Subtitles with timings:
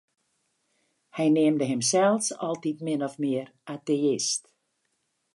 [1.15, 4.43] Hy neamde himsels altyd min of mear ateïst.